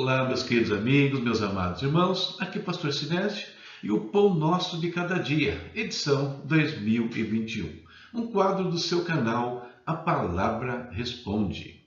Olá, 0.00 0.24
meus 0.24 0.44
queridos 0.44 0.70
amigos, 0.70 1.18
meus 1.18 1.42
amados 1.42 1.82
irmãos, 1.82 2.36
aqui 2.38 2.60
é 2.60 2.62
Pastor 2.62 2.92
Sinésio 2.92 3.48
e 3.82 3.90
o 3.90 3.98
Pão 4.12 4.32
Nosso 4.32 4.80
de 4.80 4.92
Cada 4.92 5.18
Dia, 5.18 5.72
edição 5.74 6.40
2021, 6.44 7.82
um 8.14 8.28
quadro 8.28 8.70
do 8.70 8.78
seu 8.78 9.04
canal 9.04 9.68
A 9.84 9.94
Palavra 9.94 10.88
Responde. 10.92 11.84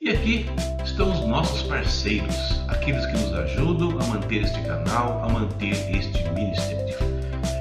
E 0.00 0.08
aqui 0.08 0.46
estão 0.82 1.12
os 1.12 1.28
nossos 1.28 1.64
parceiros, 1.64 2.34
aqueles 2.66 3.04
que 3.04 3.12
nos 3.12 3.34
ajudam 3.34 3.90
a 3.90 4.06
manter 4.06 4.44
este 4.44 4.62
canal, 4.62 5.22
a 5.22 5.28
manter 5.28 5.74
este 5.94 6.26
ministério. 6.30 6.96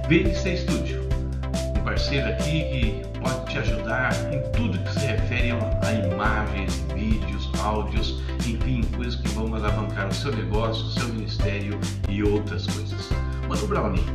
VNC 0.07 0.57
Studio 0.59 0.98
parceiro 1.81 2.27
aqui 2.29 2.63
que 2.63 3.19
pode 3.19 3.51
te 3.51 3.57
ajudar 3.59 4.11
em 4.33 4.41
tudo 4.51 4.79
que 4.79 4.93
se 4.93 5.05
refere 5.05 5.51
a 5.51 5.93
imagens, 5.93 6.85
vídeos, 6.93 7.49
áudios, 7.61 8.21
enfim, 8.47 8.83
coisas 8.95 9.15
que 9.15 9.27
vão 9.29 9.53
alavancar 9.53 10.07
o 10.07 10.13
seu 10.13 10.35
negócio, 10.35 10.85
o 10.85 10.91
seu 10.91 11.07
ministério 11.09 11.79
e 12.07 12.23
outras 12.23 12.65
coisas. 12.67 13.09
Mano 13.47 13.67
Brownie, 13.67 14.05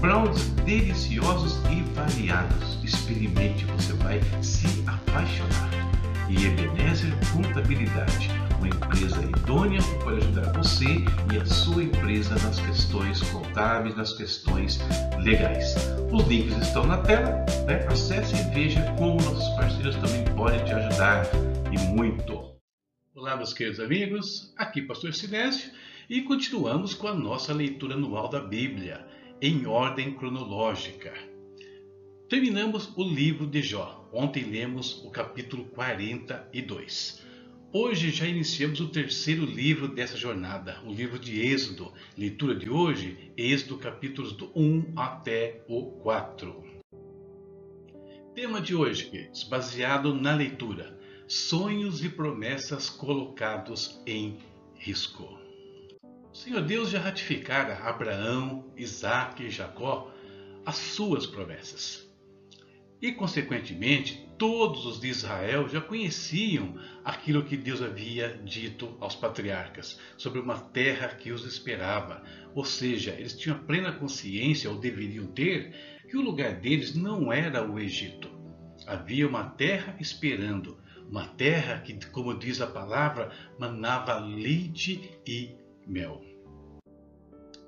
brownies 0.00 0.48
deliciosos 0.64 1.60
e 1.70 1.82
variados. 1.94 2.78
Experimente, 2.82 3.64
você 3.66 3.92
vai 3.94 4.20
se 4.42 4.82
apaixonar. 4.86 5.70
E 6.28 6.46
Ebenezer 6.46 7.12
Contabilidade 7.32 8.39
uma 8.60 8.68
empresa 8.68 9.22
idônea 9.24 9.80
que 9.80 10.04
pode 10.04 10.18
ajudar 10.18 10.52
você 10.52 10.84
e 11.32 11.38
a 11.38 11.46
sua 11.46 11.82
empresa 11.82 12.34
nas 12.34 12.60
questões 12.60 13.22
contábeis, 13.30 13.96
nas 13.96 14.12
questões 14.12 14.78
legais. 15.18 15.74
Os 16.12 16.26
links 16.28 16.56
estão 16.58 16.86
na 16.86 16.98
tela, 16.98 17.44
né? 17.66 17.86
acesse 17.88 18.36
e 18.36 18.54
veja 18.54 18.82
como 18.98 19.14
nossos 19.22 19.48
parceiros 19.56 19.96
também 19.96 20.24
podem 20.36 20.62
te 20.62 20.72
ajudar 20.72 21.24
e 21.72 21.78
muito. 21.88 22.54
Olá, 23.14 23.34
meus 23.34 23.54
queridos 23.54 23.80
amigos, 23.80 24.52
aqui 24.58 24.82
Pastor 24.82 25.14
Silêncio 25.14 25.70
e 26.08 26.20
continuamos 26.20 26.92
com 26.92 27.08
a 27.08 27.14
nossa 27.14 27.54
leitura 27.54 27.94
anual 27.94 28.28
da 28.28 28.40
Bíblia, 28.40 29.06
em 29.40 29.66
ordem 29.66 30.12
cronológica. 30.12 31.14
Terminamos 32.28 32.92
o 32.94 33.02
livro 33.02 33.46
de 33.46 33.62
Jó. 33.62 34.06
Ontem 34.12 34.44
lemos 34.44 35.02
o 35.02 35.10
capítulo 35.10 35.64
42. 35.64 37.29
Hoje 37.72 38.10
já 38.10 38.26
iniciamos 38.26 38.80
o 38.80 38.88
terceiro 38.88 39.44
livro 39.44 39.86
dessa 39.86 40.16
jornada, 40.16 40.80
o 40.84 40.92
livro 40.92 41.16
de 41.20 41.40
Êxodo. 41.40 41.92
Leitura 42.18 42.52
de 42.52 42.68
hoje, 42.68 43.30
Êxodo 43.36 43.78
capítulos 43.78 44.32
do 44.32 44.50
1 44.56 44.94
até 44.96 45.62
o 45.68 45.92
4. 46.02 46.64
Tema 48.34 48.60
de 48.60 48.74
hoje, 48.74 49.04
queridos, 49.04 49.44
baseado 49.44 50.12
na 50.12 50.34
leitura: 50.34 50.98
sonhos 51.28 52.02
e 52.04 52.08
promessas 52.08 52.90
colocados 52.90 54.02
em 54.04 54.38
risco. 54.74 55.38
O 56.32 56.36
Senhor 56.36 56.62
Deus 56.62 56.90
já 56.90 56.98
ratificara 56.98 57.74
a 57.74 57.90
Abraão, 57.90 58.72
Isaac 58.76 59.44
e 59.44 59.48
Jacó 59.48 60.12
as 60.66 60.74
suas 60.74 61.24
promessas. 61.24 62.10
E, 63.00 63.12
consequentemente, 63.12 64.28
todos 64.40 64.86
os 64.86 64.98
de 64.98 65.08
Israel 65.08 65.68
já 65.68 65.82
conheciam 65.82 66.74
aquilo 67.04 67.44
que 67.44 67.58
Deus 67.58 67.82
havia 67.82 68.40
dito 68.42 68.96
aos 68.98 69.14
patriarcas 69.14 70.00
sobre 70.16 70.40
uma 70.40 70.58
terra 70.58 71.08
que 71.08 71.30
os 71.30 71.44
esperava. 71.44 72.22
Ou 72.54 72.64
seja, 72.64 73.10
eles 73.10 73.38
tinham 73.38 73.58
plena 73.58 73.92
consciência, 73.92 74.70
ou 74.70 74.78
deveriam 74.78 75.26
ter, 75.26 76.00
que 76.08 76.16
o 76.16 76.22
lugar 76.22 76.54
deles 76.54 76.94
não 76.94 77.30
era 77.30 77.70
o 77.70 77.78
Egito. 77.78 78.30
Havia 78.86 79.28
uma 79.28 79.44
terra 79.44 79.94
esperando, 80.00 80.78
uma 81.06 81.26
terra 81.26 81.78
que, 81.80 81.94
como 82.06 82.38
diz 82.38 82.62
a 82.62 82.66
palavra, 82.66 83.30
manava 83.58 84.18
leite 84.20 85.20
e 85.26 85.54
mel. 85.86 86.24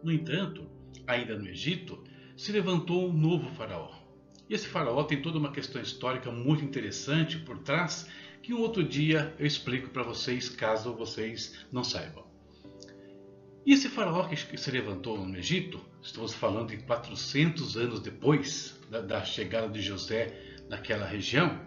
No 0.02 0.10
entanto, 0.10 0.66
ainda 1.06 1.36
no 1.36 1.46
Egito, 1.46 2.02
se 2.34 2.50
levantou 2.50 3.10
um 3.10 3.12
novo 3.12 3.50
faraó 3.50 4.01
e 4.52 4.54
esse 4.54 4.68
faraó 4.68 5.02
tem 5.02 5.22
toda 5.22 5.38
uma 5.38 5.50
questão 5.50 5.80
histórica 5.80 6.30
muito 6.30 6.62
interessante 6.62 7.38
por 7.38 7.60
trás 7.60 8.06
que 8.42 8.52
um 8.52 8.60
outro 8.60 8.84
dia 8.84 9.34
eu 9.38 9.46
explico 9.46 9.88
para 9.88 10.02
vocês, 10.02 10.50
caso 10.50 10.92
vocês 10.92 11.64
não 11.72 11.82
saibam. 11.82 12.26
E 13.64 13.72
esse 13.72 13.88
faraó 13.88 14.28
que 14.28 14.58
se 14.58 14.70
levantou 14.70 15.26
no 15.26 15.38
Egito, 15.38 15.80
estamos 16.02 16.34
falando 16.34 16.68
de 16.68 16.76
400 16.82 17.78
anos 17.78 18.00
depois 18.00 18.78
da, 18.90 19.00
da 19.00 19.24
chegada 19.24 19.70
de 19.70 19.80
José 19.80 20.38
naquela 20.68 21.06
região, 21.06 21.58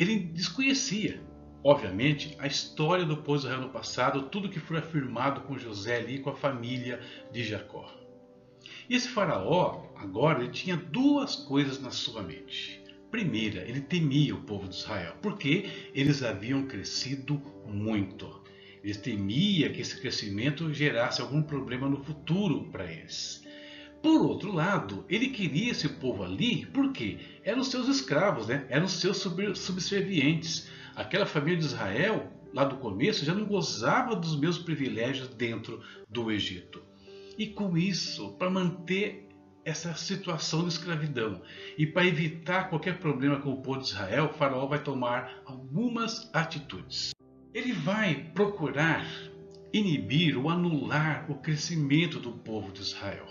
ele 0.00 0.18
desconhecia, 0.18 1.22
obviamente, 1.62 2.34
a 2.40 2.48
história 2.48 3.04
do 3.04 3.18
povo 3.18 3.38
Israel 3.38 3.60
no 3.60 3.68
passado, 3.68 4.30
tudo 4.30 4.48
que 4.48 4.58
foi 4.58 4.78
afirmado 4.78 5.42
com 5.42 5.56
José 5.56 5.98
ali, 5.98 6.18
com 6.18 6.30
a 6.30 6.34
família 6.34 7.00
de 7.30 7.44
Jacó. 7.44 8.05
Esse 8.88 9.08
faraó, 9.08 9.82
agora, 9.96 10.44
ele 10.44 10.52
tinha 10.52 10.76
duas 10.76 11.34
coisas 11.34 11.80
na 11.80 11.90
sua 11.90 12.22
mente. 12.22 12.80
Primeira, 13.10 13.62
ele 13.62 13.80
temia 13.80 14.34
o 14.34 14.42
povo 14.42 14.68
de 14.68 14.76
Israel, 14.76 15.16
porque 15.20 15.90
eles 15.92 16.22
haviam 16.22 16.66
crescido 16.66 17.42
muito. 17.66 18.42
Ele 18.84 18.94
temia 18.94 19.70
que 19.70 19.80
esse 19.80 20.00
crescimento 20.00 20.72
gerasse 20.72 21.20
algum 21.20 21.42
problema 21.42 21.88
no 21.88 22.04
futuro 22.04 22.68
para 22.70 22.90
eles. 22.90 23.44
Por 24.00 24.20
outro 24.20 24.52
lado, 24.52 25.04
ele 25.08 25.30
queria 25.30 25.72
esse 25.72 25.88
povo 25.88 26.22
ali 26.22 26.66
porque 26.66 27.18
eram 27.42 27.64
seus 27.64 27.88
escravos, 27.88 28.46
né? 28.46 28.66
eram 28.68 28.86
seus 28.86 29.16
subservientes. 29.56 30.68
Aquela 30.94 31.26
família 31.26 31.58
de 31.58 31.64
Israel, 31.64 32.30
lá 32.54 32.64
do 32.64 32.76
começo, 32.76 33.24
já 33.24 33.34
não 33.34 33.46
gozava 33.46 34.14
dos 34.14 34.38
meus 34.38 34.58
privilégios 34.58 35.26
dentro 35.26 35.82
do 36.08 36.30
Egito. 36.30 36.85
E 37.38 37.48
com 37.48 37.76
isso, 37.76 38.32
para 38.38 38.50
manter 38.50 39.28
essa 39.64 39.94
situação 39.94 40.62
de 40.62 40.68
escravidão 40.68 41.42
e 41.76 41.84
para 41.84 42.06
evitar 42.06 42.70
qualquer 42.70 42.98
problema 42.98 43.40
com 43.40 43.52
o 43.52 43.60
povo 43.60 43.80
de 43.80 43.86
Israel, 43.88 44.26
o 44.26 44.38
faraó 44.38 44.66
vai 44.66 44.78
tomar 44.78 45.42
algumas 45.44 46.30
atitudes. 46.32 47.10
Ele 47.52 47.72
vai 47.72 48.14
procurar 48.32 49.04
inibir 49.72 50.38
ou 50.38 50.48
anular 50.48 51.26
o 51.28 51.34
crescimento 51.34 52.20
do 52.20 52.32
povo 52.32 52.72
de 52.72 52.80
Israel, 52.80 53.26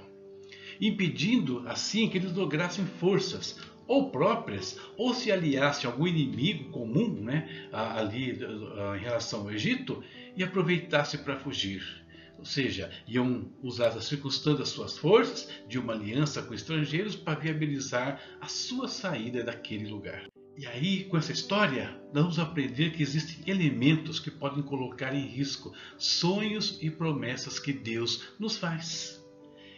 impedindo 0.80 1.64
assim 1.68 2.10
que 2.10 2.18
eles 2.18 2.34
lograssem 2.34 2.86
forças 2.86 3.58
ou 3.88 4.12
próprias, 4.12 4.80
ou 4.98 5.14
se 5.14 5.32
aliassem 5.32 5.90
a 5.90 5.94
algum 5.94 6.08
inimigo 6.08 6.70
comum 6.72 7.22
né, 7.22 7.70
ali 7.72 8.32
em 8.32 9.00
relação 9.00 9.42
ao 9.42 9.52
Egito 9.52 10.04
e 10.36 10.44
aproveitasse 10.44 11.20
para 11.20 11.38
fugir 11.38 12.05
ou 12.46 12.52
seja, 12.52 12.92
iam 13.08 13.52
usar 13.64 13.88
as 13.88 14.06
circunstâncias 14.06 14.70
suas 14.70 14.96
forças 14.96 15.50
de 15.68 15.80
uma 15.80 15.94
aliança 15.94 16.44
com 16.44 16.54
estrangeiros 16.54 17.16
para 17.16 17.40
viabilizar 17.40 18.22
a 18.40 18.48
sua 18.48 18.88
saída 18.88 19.44
daquele 19.44 19.88
lugar. 19.88 20.28
E 20.56 20.68
aí, 20.68 21.06
com 21.06 21.18
essa 21.18 21.32
história, 21.32 22.00
vamos 22.14 22.38
aprender 22.38 22.92
que 22.92 23.02
existem 23.02 23.38
elementos 23.52 24.20
que 24.20 24.30
podem 24.30 24.62
colocar 24.62 25.16
em 25.16 25.26
risco 25.26 25.74
sonhos 25.98 26.78
e 26.84 26.92
promessas 26.92 27.58
que 27.58 27.74
Deus 27.74 28.36
nos 28.38 28.58
faz. 28.58 29.20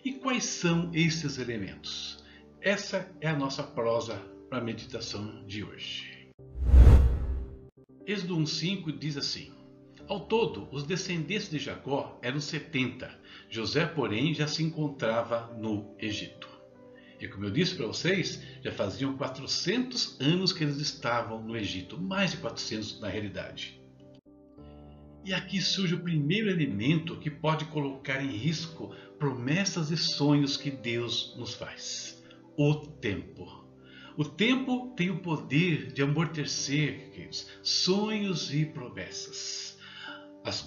E 0.03 0.16
quais 0.16 0.44
são 0.44 0.91
esses 0.94 1.38
elementos? 1.38 2.22
Essa 2.59 3.09
é 3.22 3.29
a 3.29 3.38
nossa 3.38 3.63
prosa 3.63 4.17
para 4.50 4.57
a 4.57 4.63
meditação 4.63 5.42
de 5.47 5.63
hoje. 5.63 6.33
Êxodo 8.06 8.38
1,5 8.38 8.97
diz 8.97 9.15
assim: 9.15 9.53
ao 10.07 10.21
todo, 10.21 10.69
os 10.71 10.83
descendentes 10.83 11.50
de 11.50 11.59
Jacó 11.59 12.18
eram 12.21 12.39
70. 12.39 13.09
José, 13.50 13.86
porém, 13.86 14.33
já 14.33 14.48
se 14.48 14.63
encontrava 14.63 15.54
no 15.59 15.95
Egito. 16.00 16.48
E 17.19 17.27
como 17.27 17.45
eu 17.45 17.51
disse 17.51 17.75
para 17.75 17.88
vocês, 17.88 18.42
já 18.63 18.71
faziam 18.71 19.18
400 19.18 20.18
anos 20.21 20.54
que 20.54 20.63
eles 20.63 20.77
estavam 20.77 21.44
no 21.44 21.57
Egito, 21.57 22.00
mais 22.00 22.31
de 22.31 22.38
400 22.38 23.01
na 23.01 23.09
realidade. 23.09 23.81
E 25.25 25.33
aqui 25.33 25.59
surge 25.59 25.95
o 25.95 26.00
primeiro 26.00 26.50
elemento 26.50 27.18
que 27.18 27.30
pode 27.30 27.65
colocar 27.65 28.24
em 28.24 28.30
risco 28.30 28.95
promessas 29.19 29.92
e 29.92 29.98
sonhos 29.98 30.56
que 30.56 30.71
Deus 30.71 31.36
nos 31.38 31.54
faz: 31.54 32.24
o 32.56 32.75
tempo. 32.75 33.65
O 34.15 34.24
tempo 34.24 34.94
tem 34.95 35.09
o 35.09 35.19
poder 35.19 35.92
de 35.92 36.01
amortecer 36.01 37.12
queridos, 37.12 37.50
sonhos 37.62 38.54
e 38.54 38.65
promessas 38.65 39.67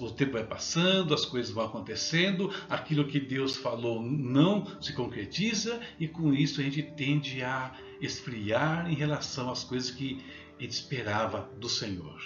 o 0.01 0.11
tempo 0.11 0.33
vai 0.33 0.45
passando, 0.45 1.15
as 1.15 1.25
coisas 1.25 1.53
vão 1.53 1.65
acontecendo, 1.65 2.53
aquilo 2.69 3.07
que 3.07 3.19
Deus 3.19 3.57
falou 3.57 4.03
não 4.03 4.67
se 4.81 4.93
concretiza 4.93 5.81
e 5.99 6.07
com 6.07 6.35
isso 6.35 6.61
a 6.61 6.65
gente 6.65 6.83
tende 6.83 7.43
a 7.43 7.75
esfriar 8.01 8.91
em 8.91 8.95
relação 8.95 9.51
às 9.51 9.65
coisas 9.65 9.91
que 9.91 10.23
a 10.59 10.63
gente 10.63 10.73
esperava 10.73 11.51
do 11.59 11.69
Senhor. 11.69 12.21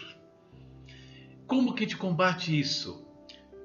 Como 1.47 1.75
que 1.75 1.85
a 1.85 1.87
gente 1.87 1.97
combate 1.97 2.59
isso? 2.59 3.05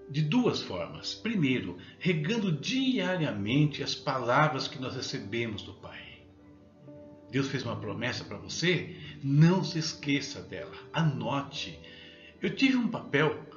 De 0.10 0.22
duas 0.22 0.62
formas. 0.62 1.14
Primeiro, 1.14 1.78
regando 1.98 2.52
diariamente 2.52 3.82
as 3.84 3.96
palavras 3.96 4.68
que 4.68 4.80
nós 4.80 4.96
recebemos 4.96 5.62
do 5.62 5.74
Pai. 5.74 6.10
Deus 7.32 7.48
fez 7.48 7.64
uma 7.64 7.76
promessa 7.76 8.24
para 8.24 8.38
você, 8.38 8.96
não 9.24 9.64
se 9.64 9.78
esqueça 9.78 10.42
dela, 10.42 10.76
anote. 10.92 11.80
Eu 12.42 12.56
tive 12.56 12.76
um 12.76 12.88
papel 12.88 13.49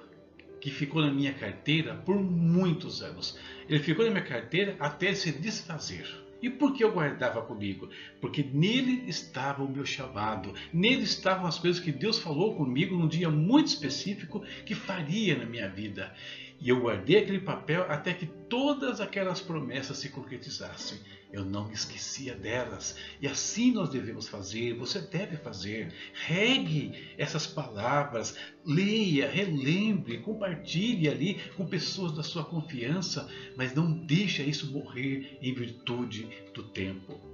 que 0.63 0.71
ficou 0.71 1.03
na 1.03 1.11
minha 1.11 1.35
carteira 1.35 1.93
por 1.93 2.15
muitos 2.23 3.03
anos. 3.03 3.37
Ele 3.69 3.81
ficou 3.81 4.05
na 4.05 4.13
minha 4.13 4.25
carteira 4.25 4.77
até 4.79 5.13
se 5.13 5.33
desfazer. 5.33 6.07
E 6.41 6.49
por 6.49 6.73
que 6.73 6.85
eu 6.85 6.93
guardava 6.93 7.43
comigo? 7.43 7.91
Porque 8.21 8.45
nele 8.45 9.03
estava 9.09 9.65
o 9.65 9.69
meu 9.69 9.85
chamado, 9.85 10.55
nele 10.73 11.03
estavam 11.03 11.47
as 11.47 11.59
coisas 11.59 11.83
que 11.83 11.91
Deus 11.91 12.21
falou 12.21 12.55
comigo 12.55 12.97
num 12.97 13.09
dia 13.09 13.29
muito 13.29 13.67
específico 13.67 14.45
que 14.65 14.75
faria 14.75 15.37
na 15.37 15.45
minha 15.45 15.69
vida. 15.69 16.15
E 16.63 16.69
eu 16.69 16.79
guardei 16.79 17.19
aquele 17.19 17.41
papel 17.41 17.83
até 17.91 18.15
que 18.15 18.25
todas 18.25 19.01
aquelas 19.01 19.41
promessas 19.41 19.99
se 19.99 20.11
concretizassem. 20.11 20.97
Eu 21.33 21.45
não 21.45 21.67
me 21.67 21.75
esquecia 21.75 22.37
delas. 22.37 22.97
E 23.21 23.27
assim 23.27 23.73
nós 23.73 23.89
devemos 23.89 24.29
fazer, 24.29 24.75
você 24.75 25.01
deve 25.01 25.37
fazer. 25.37 25.93
Regue 26.15 27.15
essas 27.19 27.49
palavras, 27.49 28.37
leia, 28.65 29.29
relembre, 29.29 30.19
compartilhe 30.19 31.09
ali 31.09 31.41
com 31.57 31.67
pessoas 31.67 32.13
da 32.13 32.23
sua 32.23 32.45
confiança, 32.45 33.29
mas 33.57 33.75
não 33.75 33.91
deixe 33.91 34.45
isso 34.45 34.71
morrer 34.71 35.39
em 35.43 35.53
virtude 35.53 36.29
do 36.55 36.63
tempo. 36.63 37.32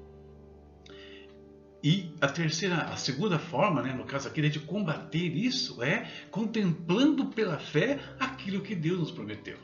E 1.83 2.11
a 2.21 2.27
terceira, 2.27 2.77
a 2.77 2.97
segunda 2.97 3.39
forma, 3.39 3.83
né, 3.83 3.93
no 3.93 4.05
caso 4.05 4.27
aqui, 4.27 4.49
de 4.49 4.59
combater 4.59 5.37
isso 5.37 5.81
é 5.83 6.11
contemplando 6.31 7.27
pela 7.27 7.59
fé 7.59 8.01
aquilo 8.19 8.63
que 8.63 8.75
Deus 8.75 8.99
nos 8.99 9.11
prometeu. 9.13 9.57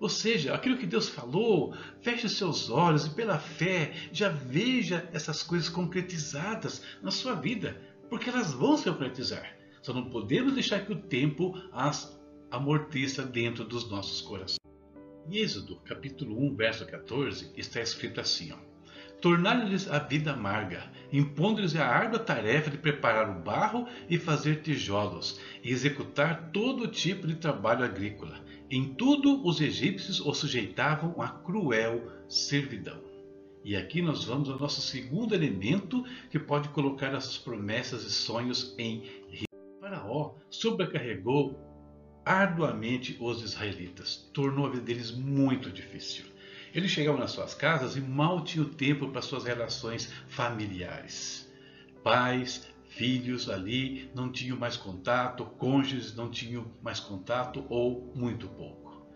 Ou 0.00 0.08
seja, 0.08 0.54
aquilo 0.54 0.76
que 0.76 0.86
Deus 0.86 1.08
falou, 1.08 1.74
feche 2.02 2.26
os 2.26 2.36
seus 2.36 2.70
olhos 2.70 3.06
e 3.06 3.10
pela 3.10 3.38
fé 3.38 3.92
já 4.12 4.28
veja 4.28 5.08
essas 5.12 5.42
coisas 5.42 5.68
concretizadas 5.68 6.82
na 7.02 7.10
sua 7.10 7.34
vida, 7.34 7.80
porque 8.08 8.30
elas 8.30 8.52
vão 8.52 8.76
se 8.76 8.90
concretizar. 8.90 9.56
Só 9.82 9.92
não 9.92 10.10
podemos 10.10 10.54
deixar 10.54 10.84
que 10.84 10.92
o 10.92 11.02
tempo 11.02 11.54
as 11.72 12.16
amorteça 12.50 13.22
dentro 13.24 13.64
dos 13.64 13.88
nossos 13.88 14.20
corações. 14.22 14.58
Em 15.28 15.36
Êxodo, 15.36 15.76
capítulo 15.84 16.40
1, 16.52 16.56
verso 16.56 16.86
14, 16.86 17.52
está 17.56 17.80
escrito 17.80 18.20
assim, 18.20 18.52
ó 18.52 18.67
tornar-lhes 19.20 19.90
a 19.90 19.98
vida 19.98 20.32
amarga, 20.32 20.82
impondo-lhes 21.12 21.74
a 21.76 21.86
árdua 21.86 22.18
tarefa 22.18 22.70
de 22.70 22.78
preparar 22.78 23.30
o 23.30 23.40
barro 23.42 23.86
e 24.08 24.18
fazer 24.18 24.62
tijolos, 24.62 25.40
e 25.62 25.70
executar 25.70 26.50
todo 26.52 26.88
tipo 26.88 27.26
de 27.26 27.36
trabalho 27.36 27.84
agrícola. 27.84 28.40
Em 28.70 28.94
tudo 28.94 29.46
os 29.46 29.60
egípcios 29.60 30.20
os 30.20 30.38
sujeitavam 30.38 31.20
a 31.20 31.28
cruel 31.28 32.12
servidão. 32.28 33.00
E 33.64 33.74
aqui 33.74 34.00
nós 34.00 34.24
vamos 34.24 34.48
ao 34.48 34.58
nosso 34.58 34.80
segundo 34.80 35.34
elemento 35.34 36.04
que 36.30 36.38
pode 36.38 36.68
colocar 36.70 37.14
essas 37.14 37.36
promessas 37.36 38.04
e 38.04 38.10
sonhos 38.10 38.74
em 38.78 39.02
risco. 39.28 39.48
Faraó 39.80 40.34
sobrecarregou 40.50 41.58
arduamente 42.24 43.16
os 43.20 43.42
israelitas, 43.42 44.28
tornou 44.34 44.66
a 44.66 44.70
vida 44.70 44.82
deles 44.82 45.10
muito 45.10 45.70
difícil. 45.70 46.26
Eles 46.74 46.90
chegavam 46.90 47.20
nas 47.20 47.30
suas 47.30 47.54
casas 47.54 47.96
e 47.96 48.00
mal 48.00 48.44
tinham 48.44 48.68
tempo 48.68 49.08
para 49.08 49.22
suas 49.22 49.44
relações 49.44 50.12
familiares. 50.26 51.50
Pais, 52.02 52.66
filhos 52.88 53.48
ali 53.48 54.10
não 54.14 54.30
tinham 54.30 54.56
mais 54.56 54.76
contato, 54.76 55.44
cônjuges 55.44 56.14
não 56.14 56.30
tinham 56.30 56.66
mais 56.82 57.00
contato 57.00 57.64
ou 57.68 58.12
muito 58.14 58.48
pouco. 58.48 59.06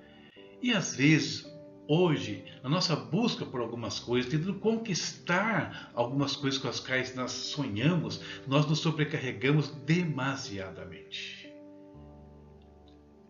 E 0.62 0.72
às 0.72 0.94
vezes, 0.94 1.44
hoje, 1.88 2.44
na 2.62 2.70
nossa 2.70 2.94
busca 2.94 3.44
por 3.44 3.60
algumas 3.60 3.98
coisas, 3.98 4.30
tentando 4.30 4.54
conquistar 4.54 5.90
algumas 5.94 6.36
coisas 6.36 6.60
com 6.60 6.68
as 6.68 6.80
quais 6.80 7.14
nós 7.14 7.32
sonhamos, 7.32 8.20
nós 8.46 8.66
nos 8.66 8.78
sobrecarregamos 8.78 9.68
demasiadamente. 9.84 11.52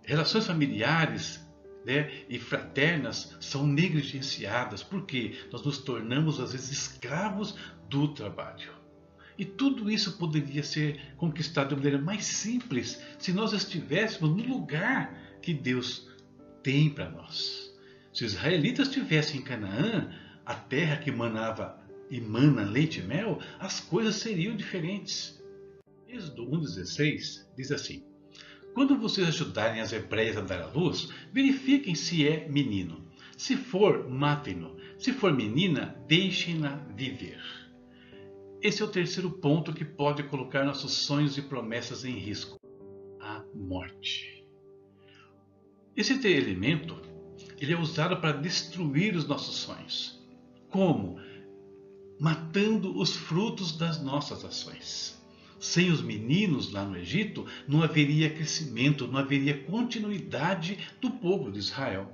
Relações 0.04 0.46
familiares 0.46 1.41
né, 1.84 2.10
e 2.28 2.38
fraternas 2.38 3.36
são 3.40 3.66
negligenciadas, 3.66 4.82
porque 4.82 5.38
nós 5.50 5.62
nos 5.62 5.78
tornamos 5.78 6.40
às 6.40 6.52
vezes 6.52 6.70
escravos 6.70 7.56
do 7.88 8.08
trabalho. 8.08 8.70
E 9.38 9.44
tudo 9.44 9.90
isso 9.90 10.18
poderia 10.18 10.62
ser 10.62 11.00
conquistado 11.16 11.70
de 11.70 11.76
maneira 11.76 11.98
mais 11.98 12.24
simples 12.24 13.02
se 13.18 13.32
nós 13.32 13.52
estivéssemos 13.52 14.30
no 14.30 14.54
lugar 14.54 15.38
que 15.40 15.54
Deus 15.54 16.08
tem 16.62 16.90
para 16.90 17.10
nós. 17.10 17.72
Se 18.12 18.24
os 18.24 18.34
israelitas 18.34 18.88
estivessem 18.88 19.40
em 19.40 19.42
Canaã, 19.42 20.12
a 20.44 20.54
terra 20.54 20.98
que 20.98 21.10
manava 21.10 21.80
e 22.10 22.20
mana 22.20 22.62
leite 22.62 23.00
e 23.00 23.02
mel, 23.02 23.40
as 23.58 23.80
coisas 23.80 24.16
seriam 24.16 24.54
diferentes. 24.54 25.42
Êxodo 26.06 26.46
1,16 26.46 27.46
diz 27.56 27.72
assim: 27.72 28.04
quando 28.74 28.98
vocês 28.98 29.28
ajudarem 29.28 29.80
as 29.80 29.92
hebreias 29.92 30.36
a 30.36 30.40
dar 30.40 30.62
à 30.62 30.66
luz, 30.66 31.12
verifiquem 31.32 31.94
se 31.94 32.26
é 32.26 32.48
menino. 32.48 33.04
Se 33.36 33.56
for, 33.56 34.08
matem-no. 34.08 34.76
Se 34.98 35.12
for 35.12 35.32
menina, 35.32 35.96
deixem-na 36.06 36.76
viver. 36.94 37.40
Esse 38.62 38.82
é 38.82 38.84
o 38.84 38.88
terceiro 38.88 39.30
ponto 39.30 39.72
que 39.72 39.84
pode 39.84 40.22
colocar 40.24 40.64
nossos 40.64 40.92
sonhos 40.92 41.36
e 41.36 41.42
promessas 41.42 42.04
em 42.04 42.12
risco: 42.12 42.56
a 43.20 43.42
morte. 43.54 44.44
Esse 45.96 46.14
elemento 46.26 47.00
ele 47.60 47.72
é 47.72 47.78
usado 47.78 48.16
para 48.20 48.32
destruir 48.32 49.14
os 49.14 49.26
nossos 49.26 49.56
sonhos. 49.56 50.20
Como? 50.68 51.20
Matando 52.18 52.98
os 52.98 53.14
frutos 53.14 53.76
das 53.76 54.02
nossas 54.02 54.44
ações. 54.44 55.21
Sem 55.62 55.92
os 55.92 56.02
meninos 56.02 56.72
lá 56.72 56.84
no 56.84 56.96
Egito, 56.96 57.46
não 57.68 57.84
haveria 57.84 58.28
crescimento, 58.28 59.06
não 59.06 59.20
haveria 59.20 59.62
continuidade 59.62 60.76
do 61.00 61.08
povo 61.08 61.52
de 61.52 61.60
Israel. 61.60 62.10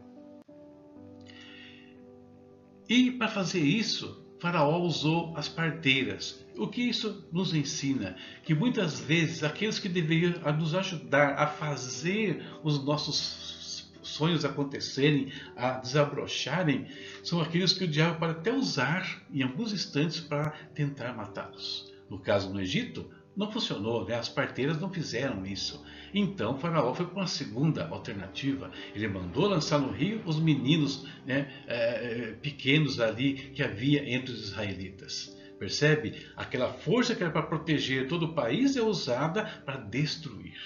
E 2.87 3.11
para 3.13 3.29
fazer 3.29 3.61
isso, 3.61 4.23
Faraó 4.39 4.83
usou 4.83 5.35
as 5.35 5.49
parteiras. 5.49 6.45
O 6.59 6.69
que 6.69 6.83
isso 6.83 7.27
nos 7.33 7.55
ensina? 7.55 8.17
Que 8.45 8.53
muitas 8.53 9.01
vezes 9.01 9.43
aqueles 9.43 9.79
que 9.79 9.89
deveriam 9.89 10.35
nos 10.59 10.75
ajudar 10.75 11.31
a 11.39 11.47
fazer 11.47 12.45
os 12.63 12.85
nossos 12.85 13.91
sonhos 14.03 14.45
acontecerem, 14.45 15.33
a 15.57 15.79
desabrocharem, 15.79 16.87
são 17.25 17.41
aqueles 17.41 17.73
que 17.73 17.85
o 17.85 17.89
diabo 17.89 18.19
pode 18.19 18.33
até 18.41 18.53
usar 18.53 19.23
em 19.33 19.43
alguns 19.43 19.73
instantes 19.73 20.21
para 20.21 20.51
tentar 20.75 21.15
matá-los. 21.15 21.91
No 22.11 22.19
caso 22.19 22.53
no 22.53 22.61
Egito, 22.61 23.09
não 23.39 23.53
funcionou, 23.53 24.05
né? 24.05 24.17
as 24.17 24.29
parteiras 24.29 24.81
não 24.81 24.91
fizeram 24.91 25.47
isso. 25.47 25.85
Então 26.13 26.59
Faraó 26.59 26.93
foi 26.93 27.07
para 27.07 27.21
uma 27.21 27.27
segunda 27.29 27.87
alternativa. 27.87 28.73
Ele 28.93 29.07
mandou 29.07 29.47
lançar 29.47 29.79
no 29.79 29.93
rio 29.93 30.21
os 30.27 30.41
meninos 30.41 31.07
né, 31.25 31.49
é, 31.69 32.35
pequenos 32.43 32.99
ali 32.99 33.35
que 33.55 33.63
havia 33.63 34.13
entre 34.13 34.33
os 34.33 34.49
israelitas. 34.49 35.39
Percebe? 35.57 36.27
Aquela 36.37 36.73
força 36.73 37.15
que 37.15 37.23
era 37.23 37.33
para 37.33 37.43
proteger 37.43 38.09
todo 38.09 38.27
o 38.27 38.35
país 38.35 38.77
é 38.77 38.83
usada 38.83 39.45
para 39.65 39.77
destruir. 39.77 40.59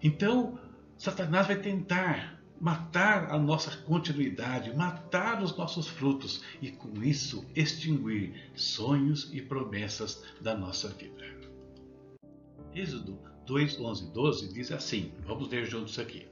Então, 0.00 0.58
Satanás 0.96 1.48
vai 1.48 1.56
tentar 1.56 2.40
matar 2.60 3.30
a 3.30 3.38
nossa 3.38 3.76
continuidade, 3.78 4.74
matar 4.74 5.42
os 5.42 5.56
nossos 5.56 5.88
frutos 5.88 6.42
e 6.62 6.70
com 6.70 7.02
isso 7.02 7.44
extinguir 7.54 8.50
sonhos 8.54 9.30
e 9.32 9.42
promessas 9.42 10.22
da 10.40 10.56
nossa 10.56 10.88
vida. 10.88 11.45
Êxodo 12.76 13.18
2, 13.46 13.80
11 13.80 14.04
e 14.04 14.10
12 14.12 14.52
diz 14.52 14.70
assim: 14.70 15.10
vamos 15.26 15.48
ler 15.48 15.64
juntos 15.64 15.98
aqui. 15.98 16.26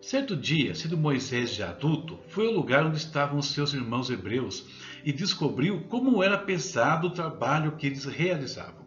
Certo 0.00 0.36
dia, 0.36 0.72
sendo 0.72 0.96
Moisés 0.96 1.52
já 1.52 1.70
adulto, 1.70 2.16
foi 2.28 2.46
ao 2.46 2.52
lugar 2.52 2.86
onde 2.86 2.98
estavam 2.98 3.42
seus 3.42 3.74
irmãos 3.74 4.08
hebreus 4.08 4.64
e 5.04 5.12
descobriu 5.12 5.82
como 5.88 6.22
era 6.22 6.38
pesado 6.38 7.08
o 7.08 7.12
trabalho 7.12 7.76
que 7.76 7.88
eles 7.88 8.04
realizavam. 8.04 8.86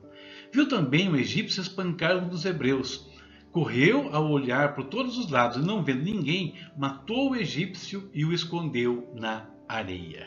Viu 0.53 0.65
também 0.65 1.09
o 1.09 1.17
egípcio 1.17 1.61
espancar 1.61 2.15
um 2.15 2.29
dos 2.29 2.45
hebreus. 2.45 3.05
Correu 3.51 4.07
ao 4.15 4.31
olhar 4.31 4.73
por 4.73 4.85
todos 4.85 5.17
os 5.17 5.29
lados 5.29 5.57
e 5.57 5.67
não 5.67 5.83
vendo 5.83 6.03
ninguém, 6.03 6.55
matou 6.77 7.31
o 7.31 7.35
egípcio 7.35 8.09
e 8.13 8.23
o 8.23 8.31
escondeu 8.31 9.13
na 9.13 9.49
areia. 9.67 10.25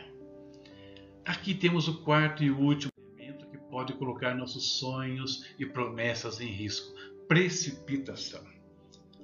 Aqui 1.25 1.55
temos 1.55 1.89
o 1.89 2.03
quarto 2.03 2.45
e 2.45 2.51
último 2.51 2.94
pode 3.75 3.93
colocar 3.95 4.37
nossos 4.37 4.79
sonhos 4.79 5.47
e 5.59 5.67
promessas 5.67 6.41
em 6.41 6.47
risco. 6.47 6.95
Precipitação. 7.27 8.41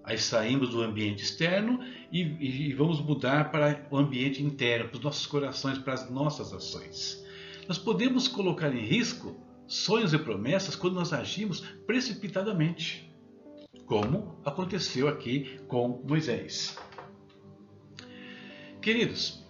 Aí 0.02 0.18
saímos 0.18 0.70
do 0.70 0.82
ambiente 0.82 1.22
externo 1.22 1.78
e, 2.10 2.22
e, 2.22 2.74
vamos 2.74 3.00
mudar 3.00 3.52
para 3.52 3.86
o 3.92 3.96
ambiente 3.96 4.42
interno, 4.42 4.88
para 4.88 4.96
os 4.98 5.04
nossos 5.04 5.24
corações, 5.24 5.78
para 5.78 5.94
as 5.94 6.10
nossas 6.10 6.52
ações. 6.52 7.24
Nós 7.68 7.78
podemos 7.78 8.26
colocar 8.26 8.74
em 8.74 8.84
risco 8.84 9.40
sonhos 9.68 10.12
e 10.12 10.18
promessas 10.18 10.74
quando 10.74 10.94
nós 10.94 11.12
agimos 11.12 11.60
precipitadamente, 11.86 13.08
como 13.86 14.36
aconteceu 14.44 15.06
aqui 15.06 15.60
com 15.68 16.02
Moisés. 16.04 16.76
Queridos, 18.82 19.46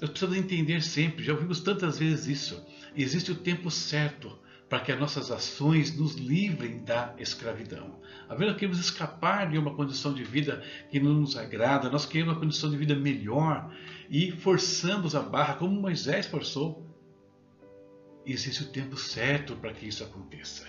nós 0.00 0.10
precisamos 0.10 0.36
entender 0.36 0.82
sempre, 0.82 1.22
já 1.22 1.32
ouvimos 1.32 1.60
tantas 1.60 2.00
vezes 2.00 2.26
isso 2.26 2.71
existe 2.96 3.32
o 3.32 3.36
tempo 3.36 3.70
certo 3.70 4.38
para 4.68 4.80
que 4.80 4.90
as 4.90 4.98
nossas 4.98 5.30
ações 5.30 5.94
nos 5.94 6.14
livrem 6.14 6.82
da 6.82 7.14
escravidão. 7.18 8.00
Às 8.28 8.38
vezes 8.38 8.54
queremos 8.54 8.78
escapar 8.78 9.50
de 9.50 9.58
uma 9.58 9.74
condição 9.74 10.14
de 10.14 10.24
vida 10.24 10.64
que 10.90 10.98
não 10.98 11.12
nos 11.12 11.36
agrada, 11.36 11.90
nós 11.90 12.06
queremos 12.06 12.32
uma 12.32 12.40
condição 12.40 12.70
de 12.70 12.78
vida 12.78 12.94
melhor 12.94 13.70
e 14.08 14.32
forçamos 14.32 15.14
a 15.14 15.20
barra, 15.20 15.56
como 15.56 15.78
Moisés 15.78 16.26
forçou. 16.26 16.88
Existe 18.24 18.62
o 18.62 18.68
tempo 18.68 18.96
certo 18.96 19.54
para 19.56 19.74
que 19.74 19.86
isso 19.86 20.02
aconteça. 20.02 20.66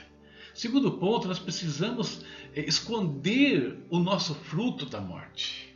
Segundo 0.54 0.92
ponto, 1.00 1.28
nós 1.28 1.40
precisamos 1.40 2.26
eh, 2.54 2.66
esconder 2.68 3.86
o 3.90 4.00
nosso 4.00 4.36
fruto 4.36 4.86
da 4.86 5.00
morte. 5.00 5.73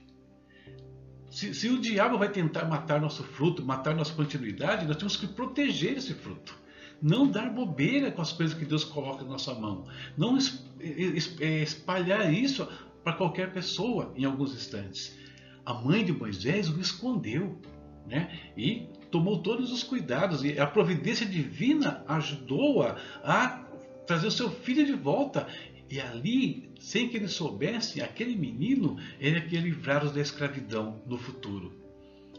Se, 1.37 1.53
se, 1.53 1.69
o 1.69 1.77
diabo 1.77 2.17
vai 2.17 2.29
tentar 2.29 2.65
matar 2.65 2.99
nosso 2.99 3.21
fruto, 3.21 3.63
matar 3.63 3.93
nossa 3.93 4.11
continuidade, 4.11 4.87
nós 4.87 4.97
temos 4.97 5.15
que 5.15 5.27
proteger 5.27 5.95
esse 5.95 6.15
fruto. 6.15 6.57
Não 6.99 7.27
dar 7.27 7.53
bobeira 7.53 8.11
com 8.11 8.23
as 8.23 8.33
coisas 8.33 8.57
que 8.57 8.65
Deus 8.65 8.83
coloca 8.83 9.23
na 9.23 9.33
nossa 9.33 9.53
mão. 9.53 9.85
Não 10.17 10.35
é, 10.79 11.61
espalhar 11.61 12.33
isso 12.33 12.67
para 13.03 13.13
qualquer 13.13 13.53
pessoa 13.53 14.11
em 14.15 14.25
alguns 14.25 14.51
instantes. 14.51 15.15
A 15.63 15.75
mãe 15.75 16.03
de 16.03 16.11
Moisés 16.11 16.69
o 16.69 16.79
escondeu 16.79 17.61
né? 18.07 18.51
e 18.57 18.89
tomou 19.11 19.37
todos 19.43 19.71
os 19.71 19.83
cuidados. 19.83 20.43
E 20.43 20.59
a 20.59 20.65
providência 20.65 21.23
divina 21.23 22.03
ajudou-a 22.07 22.95
a 23.23 23.63
trazer 24.07 24.25
o 24.25 24.31
seu 24.31 24.49
filho 24.49 24.83
de 24.87 24.93
volta. 24.93 25.45
E 25.89 26.01
ali, 26.01 26.69
sem 26.79 27.07
que 27.07 27.17
ele 27.17 27.27
soubesse, 27.27 28.01
aquele 28.01 28.35
menino 28.35 28.97
era 29.19 29.41
que 29.41 29.55
ia 29.55 29.61
livrá-los 29.61 30.11
da 30.11 30.21
escravidão 30.21 31.01
no 31.05 31.17
futuro. 31.17 31.73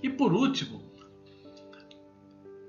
E 0.03 0.11
por 0.11 0.33
último, 0.33 0.83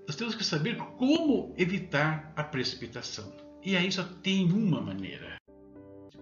nós 0.07 0.15
temos 0.15 0.35
que 0.35 0.43
saber 0.43 0.77
como 0.97 1.53
evitar 1.57 2.33
a 2.35 2.43
precipitação. 2.43 3.31
E 3.63 3.75
aí 3.75 3.91
só 3.91 4.03
tem 4.03 4.51
uma 4.51 4.81
maneira. 4.81 5.37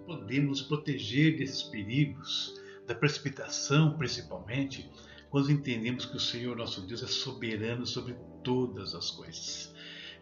Podemos 0.04 0.60
proteger 0.60 1.38
desses 1.38 1.62
perigos, 1.62 2.54
da 2.86 2.94
precipitação 2.94 3.96
principalmente, 3.96 4.90
quando 5.30 5.52
entendemos 5.52 6.04
que 6.04 6.16
o 6.16 6.20
Senhor 6.20 6.56
nosso 6.56 6.82
Deus 6.82 7.02
é 7.02 7.06
soberano 7.06 7.86
sobre 7.86 8.14
todas 8.42 8.94
as 8.94 9.10
coisas. 9.10 9.72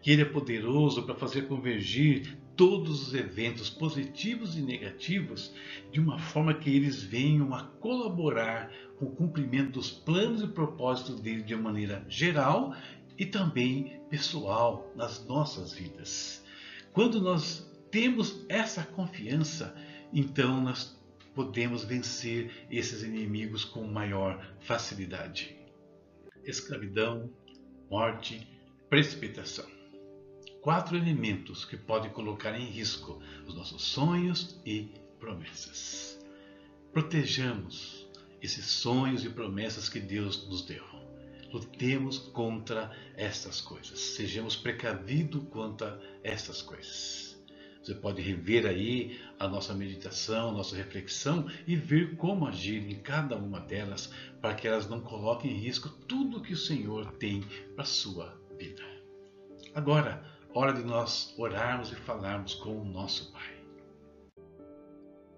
Que 0.01 0.11
Ele 0.11 0.21
é 0.21 0.25
poderoso 0.25 1.03
para 1.03 1.15
fazer 1.15 1.47
convergir 1.47 2.37
todos 2.57 3.07
os 3.07 3.13
eventos 3.13 3.69
positivos 3.69 4.57
e 4.57 4.61
negativos 4.61 5.53
de 5.91 5.99
uma 5.99 6.17
forma 6.17 6.55
que 6.55 6.75
eles 6.75 7.03
venham 7.03 7.53
a 7.53 7.63
colaborar 7.63 8.71
com 8.97 9.05
o 9.05 9.15
cumprimento 9.15 9.73
dos 9.73 9.91
planos 9.91 10.41
e 10.41 10.47
propósitos 10.47 11.19
dele 11.19 11.43
de 11.43 11.53
uma 11.53 11.65
maneira 11.65 12.03
geral 12.09 12.75
e 13.15 13.25
também 13.27 14.01
pessoal 14.09 14.91
nas 14.95 15.23
nossas 15.25 15.71
vidas. 15.71 16.43
Quando 16.91 17.21
nós 17.21 17.71
temos 17.91 18.43
essa 18.49 18.83
confiança, 18.83 19.75
então 20.11 20.59
nós 20.59 20.99
podemos 21.35 21.83
vencer 21.83 22.65
esses 22.71 23.03
inimigos 23.03 23.63
com 23.63 23.83
maior 23.85 24.55
facilidade. 24.61 25.55
Escravidão, 26.43 27.29
morte, 27.87 28.47
precipitação. 28.89 29.76
Quatro 30.61 30.97
elementos 30.97 31.65
que 31.65 31.77
podem 31.77 32.11
colocar 32.11 32.59
em 32.59 32.65
risco 32.65 33.21
os 33.45 33.55
nossos 33.55 33.81
sonhos 33.83 34.59
e 34.65 34.91
promessas. 35.19 36.19
Protejamos 36.91 38.07
esses 38.41 38.65
sonhos 38.65 39.23
e 39.23 39.29
promessas 39.29 39.89
que 39.89 39.99
Deus 39.99 40.47
nos 40.47 40.61
deu 40.63 40.97
lutemos 41.51 42.17
contra 42.17 42.91
estas 43.15 43.61
coisas. 43.61 43.99
Sejamos 43.99 44.55
precavidos 44.55 45.43
quanto 45.49 45.85
a 45.85 45.99
estas 46.23 46.61
coisas. 46.61 47.37
Você 47.81 47.95
pode 47.95 48.21
rever 48.21 48.65
aí 48.65 49.17
a 49.39 49.47
nossa 49.47 49.73
meditação, 49.73 50.51
nossa 50.51 50.75
reflexão 50.75 51.49
e 51.65 51.75
ver 51.75 52.17
como 52.17 52.45
agir 52.45 52.85
em 52.85 52.99
cada 52.99 53.37
uma 53.37 53.61
delas 53.61 54.11
para 54.41 54.53
que 54.53 54.67
elas 54.67 54.89
não 54.89 54.99
coloquem 54.99 55.51
em 55.51 55.59
risco 55.59 55.87
tudo 56.05 56.41
que 56.41 56.51
o 56.51 56.57
Senhor 56.57 57.09
tem 57.13 57.41
para 57.75 57.83
a 57.83 57.87
sua 57.87 58.37
vida. 58.57 58.83
Agora, 59.73 60.36
hora 60.57 60.73
de 60.73 60.83
nós 60.83 61.35
orarmos 61.37 61.91
e 61.91 61.95
falarmos 61.95 62.55
com 62.55 62.81
o 62.81 62.83
nosso 62.83 63.31
Pai. 63.31 63.57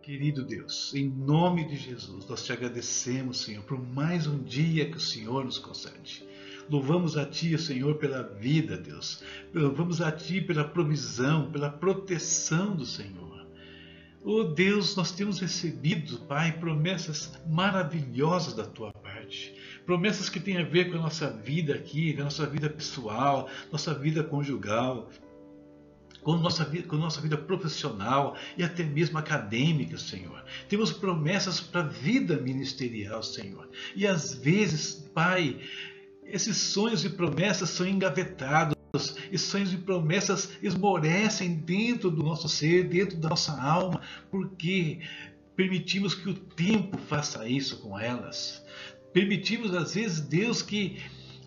Querido 0.01 0.45
Deus, 0.45 0.93
em 0.95 1.09
nome 1.09 1.67
de 1.67 1.75
Jesus, 1.75 2.25
nós 2.25 2.43
te 2.43 2.53
agradecemos, 2.53 3.41
Senhor, 3.41 3.63
por 3.65 3.77
mais 3.77 4.25
um 4.25 4.41
dia 4.41 4.89
que 4.89 4.95
o 4.95 5.01
Senhor 5.01 5.43
nos 5.43 5.59
concede. 5.59 6.25
Louvamos 6.69 7.17
a 7.17 7.25
Ti, 7.25 7.57
Senhor, 7.57 7.95
pela 7.95 8.23
vida, 8.23 8.77
Deus. 8.77 9.21
Louvamos 9.53 10.01
a 10.01 10.09
Ti 10.09 10.39
pela 10.39 10.63
provisão, 10.63 11.51
pela 11.51 11.69
proteção 11.69 12.73
do 12.73 12.85
Senhor. 12.85 13.45
Oh 14.23 14.43
Deus, 14.45 14.95
nós 14.95 15.11
temos 15.11 15.39
recebido, 15.39 16.19
Pai, 16.27 16.53
promessas 16.59 17.31
maravilhosas 17.45 18.53
da 18.53 18.65
Tua. 18.65 18.93
Promessas 19.89 20.29
que 20.29 20.39
têm 20.39 20.55
a 20.55 20.63
ver 20.63 20.91
com 20.91 20.99
a 20.99 21.01
nossa 21.01 21.31
vida 21.31 21.73
aqui, 21.73 22.13
com 22.13 22.21
a 22.21 22.25
nossa 22.25 22.45
vida 22.45 22.69
pessoal, 22.69 23.49
nossa 23.71 23.91
vida 23.91 24.23
conjugal, 24.23 25.09
com 26.21 26.37
nossa, 26.37 26.63
vida, 26.63 26.87
com 26.87 26.95
nossa 26.95 27.19
vida 27.19 27.35
profissional 27.35 28.37
e 28.55 28.61
até 28.61 28.83
mesmo 28.83 29.17
acadêmica, 29.17 29.97
Senhor. 29.97 30.45
Temos 30.67 30.91
promessas 30.91 31.59
para 31.59 31.81
a 31.81 31.87
vida 31.87 32.37
ministerial, 32.37 33.23
Senhor. 33.23 33.67
E 33.95 34.05
às 34.05 34.35
vezes, 34.35 35.09
Pai, 35.11 35.59
esses 36.23 36.55
sonhos 36.55 37.03
e 37.03 37.09
promessas 37.09 37.71
são 37.71 37.87
engavetados. 37.87 38.77
E 39.31 39.39
sonhos 39.39 39.73
e 39.73 39.77
promessas 39.77 40.51
esmorecem 40.61 41.55
dentro 41.55 42.11
do 42.11 42.21
nosso 42.21 42.47
ser, 42.47 42.83
dentro 42.83 43.17
da 43.17 43.29
nossa 43.29 43.59
alma, 43.59 44.01
porque 44.29 44.99
permitimos 45.55 46.13
que 46.13 46.29
o 46.29 46.35
tempo 46.35 46.95
faça 46.95 47.49
isso 47.49 47.79
com 47.79 47.99
elas. 47.99 48.63
Permitimos, 49.13 49.73
às 49.73 49.95
vezes, 49.95 50.21
Deus, 50.21 50.61
que 50.61 50.97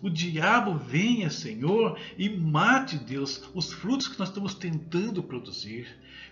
o 0.01 0.09
diabo 0.09 0.77
venha, 0.77 1.29
Senhor, 1.29 1.97
e 2.17 2.29
mate, 2.29 2.97
Deus, 2.97 3.41
os 3.53 3.71
frutos 3.71 4.09
que 4.09 4.19
nós 4.19 4.27
estamos 4.27 4.53
tentando 4.53 5.23
produzir. 5.23 5.87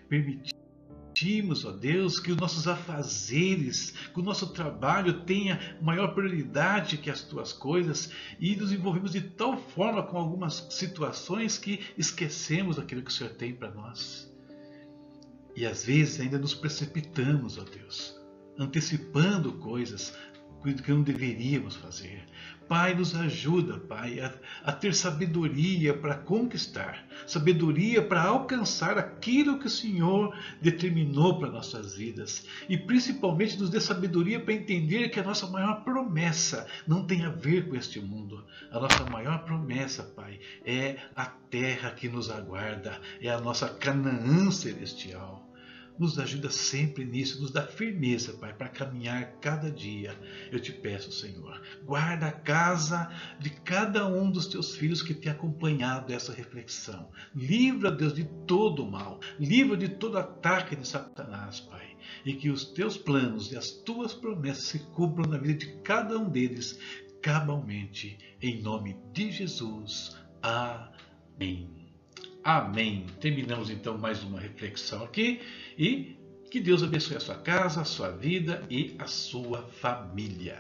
Permitimos, 0.10 1.64
ó 1.64 1.72
Deus, 1.72 2.20
que 2.20 2.34
os 2.34 2.38
nossos 2.38 2.68
afazeres, 2.68 3.92
que 4.14 4.20
o 4.20 4.24
nosso 4.24 4.48
trabalho 4.48 5.22
tenha 5.22 5.78
maior 5.82 6.14
prioridade 6.14 6.98
que 6.98 7.10
as 7.10 7.22
tuas 7.22 7.54
coisas 7.54 8.12
e 8.42 8.58
nos 8.58 8.74
envolvemos 8.74 9.14
de 9.14 9.22
tal 9.22 9.58
forma 9.58 10.04
com 10.04 10.18
algumas 10.18 10.68
situações 10.70 11.58
que 11.58 11.80
esquecemos 11.98 12.78
aquilo 12.78 13.02
que 13.02 13.12
o 13.12 13.14
Senhor 13.14 13.34
tem 13.34 13.54
para 13.54 13.72
nós. 13.72 14.30
E 15.56 15.66
às 15.66 15.86
vezes 15.86 16.20
ainda 16.20 16.38
nos 16.38 16.54
precipitamos, 16.54 17.58
ó 17.58 17.64
Deus, 17.64 18.20
antecipando 18.58 19.54
coisas 19.54 20.14
que 20.62 20.92
não 20.92 21.02
deveríamos 21.02 21.76
fazer. 21.76 22.24
Pai, 22.68 22.94
nos 22.94 23.14
ajuda, 23.14 23.80
Pai, 23.80 24.22
a, 24.22 24.34
a 24.64 24.72
ter 24.72 24.96
sabedoria 24.96 25.94
para 25.94 26.16
conquistar, 26.16 27.06
sabedoria 27.28 28.02
para 28.02 28.24
alcançar 28.24 28.98
aquilo 28.98 29.60
que 29.60 29.68
o 29.68 29.70
Senhor 29.70 30.34
determinou 30.62 31.38
para 31.38 31.52
nossas 31.52 31.96
vidas. 31.98 32.46
E 32.70 32.78
principalmente 32.78 33.60
nos 33.60 33.70
dê 33.70 33.82
sabedoria 33.82 34.40
para 34.40 34.54
entender 34.54 35.10
que 35.10 35.20
a 35.20 35.24
nossa 35.24 35.48
maior 35.48 35.84
promessa 35.84 36.66
não 36.88 37.06
tem 37.06 37.26
a 37.26 37.30
ver 37.30 37.68
com 37.68 37.76
este 37.76 38.00
mundo. 38.00 38.46
A 38.72 38.80
nossa 38.80 39.04
maior 39.04 39.44
promessa, 39.44 40.04
Pai, 40.04 40.40
é 40.66 40.98
a 41.14 41.26
terra 41.26 41.92
que 41.92 42.08
nos 42.08 42.30
aguarda, 42.32 43.02
é 43.20 43.30
a 43.30 43.42
nossa 43.42 43.68
Canaã 43.68 44.50
celestial. 44.50 45.51
Nos 45.98 46.18
ajuda 46.18 46.50
sempre 46.50 47.06
nisso, 47.06 47.42
nos 47.42 47.52
dá 47.52 47.62
firmeza, 47.62 48.34
Pai, 48.34 48.54
para 48.54 48.70
caminhar 48.70 49.34
cada 49.40 49.70
dia. 49.70 50.18
Eu 50.52 50.60
te 50.60 50.72
peço, 50.72 51.12
Senhor, 51.12 51.62
guarda 51.84 52.28
a 52.28 52.32
casa 52.32 53.12
de 53.40 53.50
cada 53.50 54.08
um 54.08 54.32
dos 54.32 54.48
teus 54.48 54.76
filhos 54.76 55.02
que 55.02 55.14
tem 55.14 55.32
acompanhado 55.32 56.12
essa 56.12 56.34
reflexão. 56.34 57.10
Livra, 57.36 57.92
Deus, 57.92 58.14
de 58.14 58.24
todo 58.48 58.84
o 58.84 58.92
mal. 58.92 59.20
Livra 59.40 59.78
de 59.78 59.90
todo 59.90 60.18
ataque 60.18 60.76
de 60.76 60.88
Satanás, 60.88 61.60
Pai. 61.60 61.96
E 62.26 62.34
que 62.34 62.50
os 62.50 62.66
teus 62.66 62.98
planos 62.98 63.52
e 63.52 63.58
as 63.58 63.72
tuas 63.72 64.14
promessas 64.14 64.66
se 64.66 64.80
cumpram 64.80 65.30
na 65.30 65.38
vida 65.38 65.60
de 65.60 65.74
cada 65.82 66.18
um 66.18 66.30
deles, 66.30 66.80
cabalmente, 67.22 68.18
em 68.42 68.62
nome 68.62 68.98
de 69.14 69.32
Jesus. 69.32 70.18
Amém. 70.42 71.81
Amém. 72.44 73.06
Terminamos 73.20 73.70
então 73.70 74.00
mais 74.00 74.24
uma 74.24 74.40
reflexão 74.40 75.04
aqui 75.04 75.42
e 75.78 76.18
que 76.50 76.60
Deus 76.60 76.82
abençoe 76.82 77.18
a 77.18 77.20
sua 77.20 77.36
casa, 77.36 77.82
a 77.82 77.86
sua 77.86 78.10
vida 78.10 78.66
e 78.68 78.96
a 78.98 79.06
sua 79.06 79.62
família. 79.80 80.58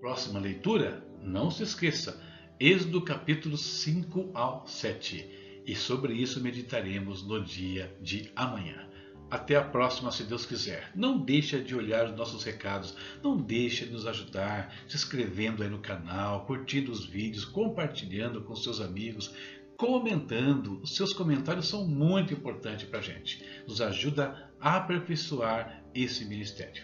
Próxima 0.00 0.40
leitura, 0.40 1.04
não 1.22 1.50
se 1.50 1.62
esqueça, 1.62 2.18
Êxodo 2.58 3.02
capítulo 3.02 3.58
5 3.58 4.30
ao 4.32 4.66
7. 4.66 5.62
E 5.66 5.76
sobre 5.76 6.14
isso 6.14 6.40
meditaremos 6.40 7.22
no 7.22 7.44
dia 7.44 7.94
de 8.00 8.32
amanhã. 8.34 8.89
Até 9.30 9.54
a 9.54 9.62
próxima, 9.62 10.10
se 10.10 10.24
Deus 10.24 10.44
quiser. 10.44 10.90
Não 10.94 11.16
deixa 11.18 11.60
de 11.60 11.74
olhar 11.74 12.06
os 12.06 12.16
nossos 12.16 12.42
recados, 12.42 12.96
não 13.22 13.36
deixa 13.36 13.86
de 13.86 13.92
nos 13.92 14.06
ajudar, 14.06 14.74
se 14.88 14.96
inscrevendo 14.96 15.62
aí 15.62 15.68
no 15.68 15.78
canal, 15.78 16.44
curtindo 16.46 16.90
os 16.90 17.06
vídeos, 17.06 17.44
compartilhando 17.44 18.42
com 18.42 18.56
seus 18.56 18.80
amigos, 18.80 19.32
comentando. 19.76 20.80
Os 20.82 20.96
seus 20.96 21.12
comentários 21.12 21.68
são 21.68 21.86
muito 21.86 22.34
importantes 22.34 22.88
para 22.88 22.98
a 22.98 23.02
gente. 23.02 23.44
Nos 23.68 23.80
ajuda 23.80 24.50
a 24.60 24.76
aperfeiçoar 24.76 25.84
esse 25.94 26.24
ministério. 26.24 26.82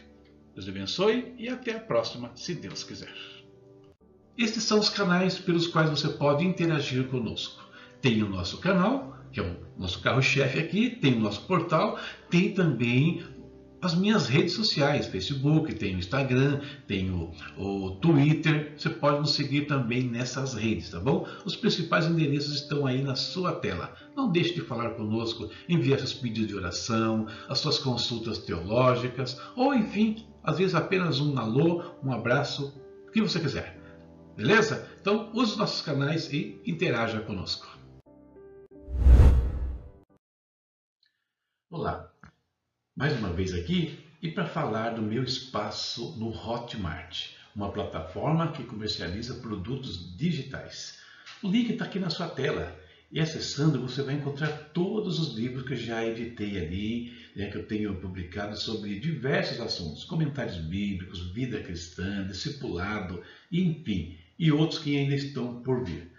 Deus 0.54 0.68
abençoe 0.68 1.34
e 1.36 1.48
até 1.48 1.74
a 1.74 1.80
próxima, 1.80 2.30
se 2.36 2.54
Deus 2.54 2.84
quiser. 2.84 3.12
Estes 4.38 4.62
são 4.62 4.78
os 4.78 4.88
canais 4.88 5.38
pelos 5.38 5.66
quais 5.66 5.90
você 5.90 6.10
pode 6.10 6.44
interagir 6.44 7.08
conosco. 7.08 7.64
Tem 8.00 8.22
o 8.22 8.28
nosso 8.28 8.58
canal, 8.58 9.15
que 9.32 9.40
é 9.40 9.42
o 9.42 9.56
nosso 9.78 10.00
carro-chefe 10.00 10.58
aqui, 10.58 10.90
tem 10.90 11.14
o 11.14 11.20
nosso 11.20 11.42
portal, 11.42 11.98
tem 12.30 12.52
também 12.52 13.22
as 13.82 13.94
minhas 13.94 14.26
redes 14.26 14.54
sociais, 14.54 15.06
Facebook, 15.06 15.74
tem 15.74 15.94
o 15.94 15.98
Instagram, 15.98 16.60
tem 16.88 17.10
o, 17.10 17.30
o, 17.56 17.90
Twitter, 18.00 18.72
você 18.76 18.90
pode 18.90 19.20
nos 19.20 19.34
seguir 19.34 19.66
também 19.66 20.02
nessas 20.02 20.54
redes, 20.54 20.90
tá 20.90 20.98
bom? 20.98 21.26
Os 21.44 21.54
principais 21.54 22.06
endereços 22.06 22.54
estão 22.54 22.86
aí 22.86 23.02
na 23.02 23.14
sua 23.14 23.52
tela. 23.52 23.94
Não 24.16 24.30
deixe 24.30 24.54
de 24.54 24.62
falar 24.62 24.90
conosco, 24.90 25.50
enviar 25.68 25.98
seus 25.98 26.14
pedidos 26.14 26.48
de 26.48 26.56
oração, 26.56 27.26
as 27.48 27.58
suas 27.58 27.78
consultas 27.78 28.38
teológicas, 28.38 29.40
ou 29.54 29.74
enfim, 29.74 30.26
às 30.42 30.58
vezes 30.58 30.74
apenas 30.74 31.20
um 31.20 31.38
alô, 31.38 31.84
um 32.02 32.12
abraço, 32.12 32.74
o 33.06 33.12
que 33.12 33.20
você 33.20 33.38
quiser. 33.38 33.78
Beleza? 34.36 34.88
Então 35.00 35.30
use 35.32 35.52
os 35.52 35.56
nossos 35.56 35.80
canais 35.80 36.32
e 36.32 36.60
interaja 36.66 37.20
conosco. 37.20 37.75
Olá, 41.68 42.12
mais 42.94 43.18
uma 43.18 43.32
vez 43.32 43.52
aqui 43.52 43.98
e 44.22 44.30
para 44.30 44.46
falar 44.46 44.90
do 44.90 45.02
meu 45.02 45.24
espaço 45.24 46.16
no 46.16 46.28
Hotmart, 46.28 47.30
uma 47.56 47.72
plataforma 47.72 48.52
que 48.52 48.62
comercializa 48.62 49.34
produtos 49.40 50.16
digitais. 50.16 51.00
O 51.42 51.50
link 51.50 51.72
está 51.72 51.84
aqui 51.84 51.98
na 51.98 52.08
sua 52.08 52.28
tela 52.28 52.78
e 53.10 53.18
acessando 53.18 53.80
você 53.80 54.00
vai 54.00 54.14
encontrar 54.14 54.70
todos 54.72 55.18
os 55.18 55.36
livros 55.36 55.66
que 55.66 55.72
eu 55.72 55.76
já 55.76 56.06
editei 56.06 56.56
ali, 56.56 57.12
né, 57.34 57.50
que 57.50 57.58
eu 57.58 57.66
tenho 57.66 58.00
publicado 58.00 58.56
sobre 58.56 59.00
diversos 59.00 59.60
assuntos, 59.60 60.04
comentários 60.04 60.58
bíblicos, 60.58 61.32
vida 61.32 61.60
cristã, 61.60 62.24
discipulado, 62.28 63.24
enfim 63.50 64.16
e 64.38 64.52
outros 64.52 64.78
que 64.78 64.96
ainda 64.96 65.16
estão 65.16 65.60
por 65.62 65.84
vir. 65.84 66.12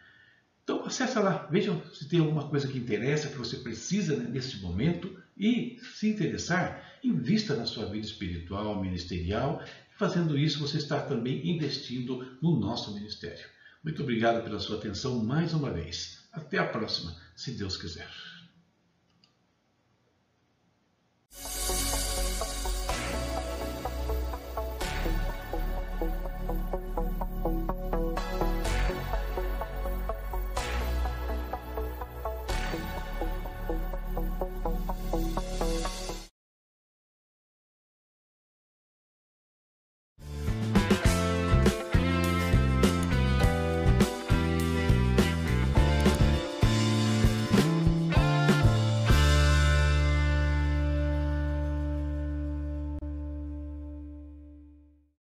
Então 0.61 0.83
acessa 0.83 1.21
lá, 1.21 1.47
veja 1.49 1.73
se 1.93 2.05
tem 2.09 2.19
alguma 2.19 2.49
coisa 2.49 2.67
que 2.67 2.77
interessa, 2.77 3.29
que 3.29 3.37
você 3.37 3.55
precisa 3.55 4.17
né, 4.17 4.29
nesse 4.29 4.57
momento 4.57 5.25
e, 5.39 5.79
se 5.95 6.09
interessar, 6.09 6.97
invista 7.03 7.55
na 7.55 7.65
sua 7.65 7.85
vida 7.85 8.05
espiritual, 8.05 8.81
ministerial. 8.81 9.63
Fazendo 9.97 10.37
isso, 10.37 10.59
você 10.59 10.77
está 10.77 10.99
também 11.01 11.47
investindo 11.49 12.37
no 12.41 12.59
nosso 12.59 12.93
ministério. 12.93 13.47
Muito 13.83 14.01
obrigado 14.01 14.43
pela 14.43 14.59
sua 14.59 14.77
atenção 14.77 15.23
mais 15.23 15.53
uma 15.53 15.71
vez. 15.71 16.27
Até 16.31 16.57
a 16.57 16.67
próxima, 16.67 17.15
se 17.35 17.51
Deus 17.51 17.77
quiser. 17.77 18.07